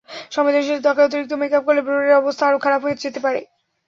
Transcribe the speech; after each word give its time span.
সংবেদনশীল 0.31 0.79
ত্বকে 0.81 1.01
অতিরিক্ত 1.03 1.33
মেকআপ 1.41 1.63
করলে 1.65 1.81
ব্রণের 1.81 2.19
অবস্থা 2.21 2.43
আরও 2.47 2.63
খারাপ 2.65 2.81
হয়ে 2.83 3.01
যেতে 3.03 3.19
পারে। 3.25 3.39